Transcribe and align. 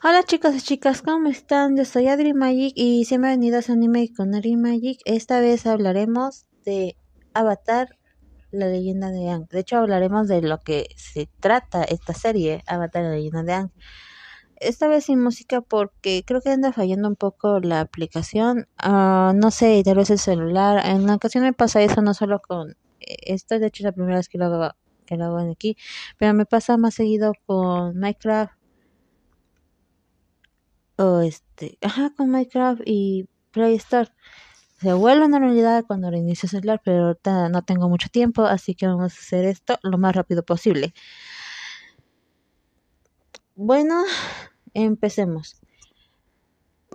Hola 0.00 0.22
chicos 0.22 0.54
y 0.54 0.60
chicas, 0.60 1.02
¿cómo 1.02 1.28
están? 1.28 1.76
Yo 1.76 1.84
soy 1.84 2.06
Adri 2.06 2.32
Magic 2.32 2.72
y 2.76 3.04
bienvenidos 3.08 3.68
a 3.68 3.72
Anime 3.72 4.08
con 4.16 4.32
Adri 4.32 4.54
Magic. 4.56 5.00
Esta 5.04 5.40
vez 5.40 5.66
hablaremos 5.66 6.46
de 6.64 6.96
Avatar, 7.34 7.98
la 8.52 8.68
leyenda 8.68 9.10
de 9.10 9.28
Aang. 9.28 9.48
De 9.48 9.58
hecho, 9.58 9.76
hablaremos 9.76 10.28
de 10.28 10.40
lo 10.40 10.60
que 10.60 10.86
se 10.96 11.28
trata 11.40 11.82
esta 11.82 12.14
serie, 12.14 12.62
Avatar, 12.68 13.02
la 13.02 13.10
leyenda 13.10 13.42
de 13.42 13.52
Aang. 13.54 13.72
Esta 14.60 14.86
vez 14.86 15.06
sin 15.06 15.20
música 15.20 15.62
porque 15.62 16.22
creo 16.24 16.40
que 16.42 16.50
anda 16.50 16.72
fallando 16.72 17.08
un 17.08 17.16
poco 17.16 17.58
la 17.58 17.80
aplicación. 17.80 18.68
Uh, 18.80 19.32
no 19.34 19.50
sé, 19.50 19.82
tal 19.84 19.96
vez 19.96 20.10
el 20.10 20.20
celular. 20.20 20.80
En 20.86 21.02
una 21.02 21.16
ocasión 21.16 21.42
me 21.42 21.52
pasa 21.52 21.82
eso 21.82 22.02
no 22.02 22.14
solo 22.14 22.40
con... 22.40 22.70
Eh, 23.00 23.16
esta 23.34 23.58
de 23.58 23.66
hecho 23.66 23.82
es 23.82 23.86
la 23.86 23.92
primera 23.92 24.18
vez 24.18 24.28
que 24.28 24.38
lo 24.38 24.44
hago, 24.44 24.76
que 25.06 25.16
lo 25.16 25.24
hago 25.24 25.38
aquí, 25.38 25.76
pero 26.18 26.34
me 26.34 26.46
pasa 26.46 26.76
más 26.76 26.94
seguido 26.94 27.32
con 27.46 27.98
Minecraft 27.98 28.57
o 30.98 31.20
este, 31.20 31.78
ajá, 31.80 32.12
con 32.14 32.30
Minecraft 32.30 32.82
y 32.84 33.28
Play 33.52 33.76
Store. 33.76 34.10
Se 34.80 34.92
vuelve 34.92 35.24
a 35.24 35.28
normalidad 35.28 35.84
cuando 35.86 36.10
reinicio 36.10 36.46
el 36.46 36.50
celular, 36.50 36.80
pero 36.84 37.06
ahorita 37.06 37.48
no 37.48 37.62
tengo 37.62 37.88
mucho 37.88 38.08
tiempo, 38.10 38.42
así 38.44 38.74
que 38.74 38.86
vamos 38.86 39.14
a 39.14 39.20
hacer 39.20 39.44
esto 39.44 39.78
lo 39.82 39.96
más 39.98 40.14
rápido 40.14 40.44
posible. 40.44 40.92
Bueno, 43.54 44.04
empecemos. 44.74 45.60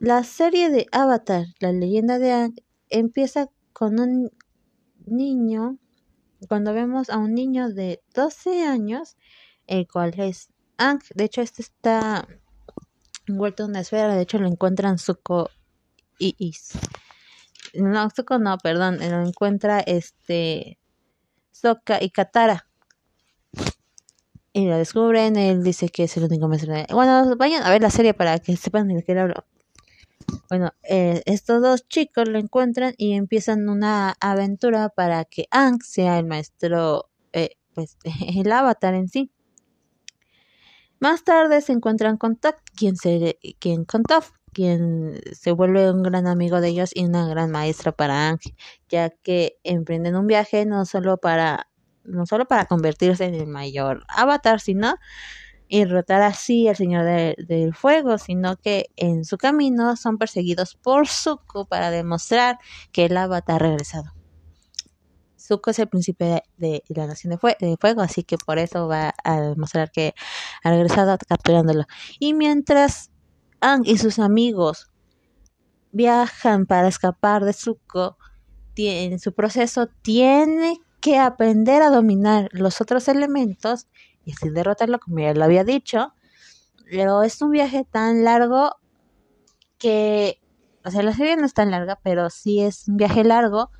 La 0.00 0.24
serie 0.24 0.70
de 0.70 0.86
Avatar, 0.92 1.46
la 1.60 1.72
leyenda 1.72 2.18
de 2.18 2.32
Aang, 2.32 2.54
empieza 2.88 3.48
con 3.72 4.00
un 4.00 4.30
niño, 5.06 5.78
cuando 6.48 6.72
vemos 6.72 7.08
a 7.08 7.18
un 7.18 7.34
niño 7.34 7.70
de 7.70 8.02
12 8.14 8.64
años, 8.64 9.16
el 9.66 9.86
cual 9.86 10.12
es 10.18 10.50
Aang. 10.76 11.00
De 11.14 11.24
hecho, 11.24 11.40
este 11.40 11.62
está 11.62 12.26
envuelto 13.26 13.64
en 13.64 13.70
una 13.70 13.80
esfera. 13.80 14.14
De 14.14 14.22
hecho, 14.22 14.38
lo 14.38 14.48
encuentran 14.48 14.98
Zuko 14.98 15.50
y 16.18 16.34
Is. 16.38 16.72
No, 17.74 18.08
Zuko 18.10 18.38
no, 18.38 18.58
perdón. 18.58 18.98
Lo 18.98 19.26
encuentra 19.26 19.80
este 19.80 20.78
Sokka 21.52 22.02
y 22.02 22.10
Katara. 22.10 22.66
Y 24.52 24.66
lo 24.66 24.76
descubren. 24.76 25.36
Él 25.36 25.62
dice 25.62 25.88
que 25.88 26.04
es 26.04 26.16
el 26.16 26.24
único 26.24 26.48
maestro. 26.48 26.74
Bueno, 26.90 27.36
vayan 27.36 27.62
a 27.62 27.70
ver 27.70 27.82
la 27.82 27.90
serie 27.90 28.14
para 28.14 28.38
que 28.38 28.56
sepan 28.56 28.88
de 28.88 29.02
qué 29.02 29.18
hablo. 29.18 29.44
Bueno, 30.48 30.72
eh, 30.82 31.22
estos 31.26 31.62
dos 31.62 31.88
chicos 31.88 32.28
lo 32.28 32.38
encuentran 32.38 32.94
y 32.96 33.14
empiezan 33.14 33.68
una 33.68 34.14
aventura 34.20 34.88
para 34.88 35.24
que 35.24 35.46
Aang 35.50 35.80
sea 35.82 36.18
el 36.18 36.26
maestro, 36.26 37.10
eh, 37.32 37.56
pues 37.74 37.96
el 38.36 38.50
avatar 38.52 38.94
en 38.94 39.08
sí. 39.08 39.30
Más 41.02 41.24
tarde 41.24 41.60
se 41.62 41.72
encuentran 41.72 42.16
con 42.16 42.36
Toph, 42.36 42.54
quien 42.76 42.94
se, 42.94 43.36
quien, 43.58 43.84
con 43.84 44.04
quien 44.52 45.20
se 45.32 45.50
vuelve 45.50 45.90
un 45.90 46.04
gran 46.04 46.28
amigo 46.28 46.60
de 46.60 46.68
ellos 46.68 46.92
y 46.94 47.04
una 47.04 47.26
gran 47.26 47.50
maestra 47.50 47.90
para 47.90 48.28
Ángel, 48.28 48.54
ya 48.88 49.10
que 49.10 49.58
emprenden 49.64 50.14
un 50.14 50.28
viaje 50.28 50.64
no 50.64 50.84
solo 50.84 51.16
para, 51.16 51.68
no 52.04 52.24
solo 52.24 52.46
para 52.46 52.66
convertirse 52.66 53.24
en 53.24 53.34
el 53.34 53.48
mayor 53.48 54.04
avatar, 54.06 54.60
sino 54.60 54.94
y 55.66 55.80
derrotar 55.80 56.22
así 56.22 56.68
al 56.68 56.76
Señor 56.76 57.04
del 57.04 57.74
Fuego, 57.74 58.16
sino 58.16 58.56
que 58.56 58.86
en 58.94 59.24
su 59.24 59.38
camino 59.38 59.96
son 59.96 60.18
perseguidos 60.18 60.76
por 60.76 61.08
Zuko 61.08 61.66
para 61.66 61.90
demostrar 61.90 62.58
que 62.92 63.06
el 63.06 63.16
avatar 63.16 63.56
ha 63.56 63.66
regresado. 63.70 64.21
Zuko 65.52 65.70
es 65.70 65.78
el 65.78 65.88
príncipe 65.88 66.42
de, 66.56 66.82
la 66.88 67.06
nación 67.06 67.30
de, 67.32 67.76
fuego, 67.76 68.00
así 68.00 68.24
que 68.24 68.38
por 68.38 68.58
eso 68.58 68.88
va 68.88 69.14
a 69.22 69.40
demostrar 69.40 69.90
que 69.90 70.14
ha 70.62 70.70
regresado 70.70 71.16
capturándolo. 71.28 71.84
Y 72.18 72.34
mientras 72.34 73.10
Ang 73.60 73.86
y 73.86 73.98
sus 73.98 74.18
amigos 74.18 74.90
viajan 75.92 76.66
para 76.66 76.88
escapar 76.88 77.44
de 77.44 77.52
Zuko, 77.52 78.16
en 78.76 79.18
su 79.18 79.34
proceso 79.34 79.88
tiene 80.02 80.80
que 81.00 81.18
aprender 81.18 81.82
a 81.82 81.90
dominar 81.90 82.48
los 82.52 82.80
otros 82.80 83.08
elementos 83.08 83.88
y 84.24 84.32
así 84.32 84.48
derrotarlo, 84.48 84.98
como 85.00 85.18
ya 85.18 85.34
lo 85.34 85.44
había 85.44 85.64
dicho. 85.64 86.14
Pero 86.90 87.22
es 87.22 87.42
un 87.42 87.50
viaje 87.50 87.86
tan 87.90 88.24
largo 88.24 88.76
que, 89.78 90.40
o 90.84 90.90
sea, 90.90 91.02
la 91.02 91.12
serie 91.12 91.36
no 91.36 91.44
es 91.44 91.54
tan 91.54 91.70
larga, 91.70 92.00
pero 92.02 92.30
sí 92.30 92.62
es 92.62 92.88
un 92.88 92.96
viaje 92.96 93.22
largo 93.24 93.70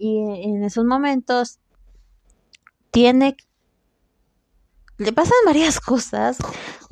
y 0.00 0.18
en 0.48 0.64
esos 0.64 0.84
momentos 0.84 1.58
tiene 2.90 3.36
le 4.96 5.12
pasan 5.12 5.36
varias 5.46 5.80
cosas, 5.80 6.36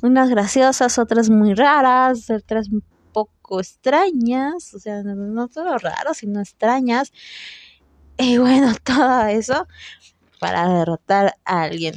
unas 0.03 0.31
graciosas, 0.31 0.99
otras 0.99 1.29
muy 1.29 1.55
raras, 1.55 2.31
otras 2.31 2.69
un 2.69 2.83
poco 3.13 3.61
extrañas, 3.61 4.73
o 4.75 4.79
sea, 4.79 5.03
no, 5.03 5.49
solo 5.49 5.77
raras, 5.77 6.17
sino 6.19 6.41
extrañas. 6.41 7.13
Y 8.17 8.39
bueno, 8.39 8.73
todo 8.85 9.27
eso 9.27 9.67
para 10.41 10.69
derrotar 10.69 11.35
a 11.45 11.63
alguien. 11.63 11.97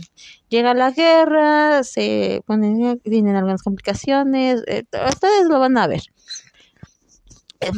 Llega 0.49 0.73
la 0.73 0.91
guerra, 0.91 1.83
se 1.83 2.43
ponen, 2.45 2.99
tienen 2.99 3.35
algunas 3.35 3.63
complicaciones, 3.63 4.63
eh, 4.67 4.83
ustedes 5.07 5.47
lo 5.47 5.59
van 5.59 5.78
a 5.78 5.88
ver 5.88 6.01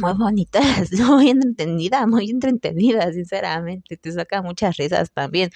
muy 0.00 0.12
bonita, 0.14 0.60
es 0.82 0.98
muy 1.00 1.30
entretenida, 1.30 2.06
muy 2.06 2.30
entretenida, 2.30 3.12
sinceramente, 3.12 3.96
te 3.96 4.12
saca 4.12 4.42
muchas 4.42 4.76
risas 4.76 5.10
también. 5.12 5.50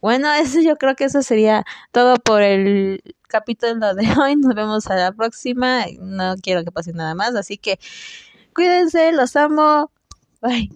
Bueno, 0.00 0.32
eso 0.34 0.60
yo 0.60 0.76
creo 0.76 0.96
que 0.96 1.04
eso 1.04 1.22
sería 1.22 1.64
todo 1.92 2.16
por 2.16 2.42
el 2.42 3.02
capítulo 3.28 3.94
de 3.94 4.06
hoy. 4.20 4.36
Nos 4.36 4.54
vemos 4.54 4.86
a 4.88 4.96
la 4.96 5.12
próxima. 5.12 5.84
No 6.00 6.36
quiero 6.42 6.64
que 6.64 6.72
pase 6.72 6.92
nada 6.92 7.14
más, 7.14 7.34
así 7.36 7.58
que 7.58 7.78
cuídense, 8.54 9.12
los 9.12 9.36
amo. 9.36 9.90
Bye. 10.42 10.70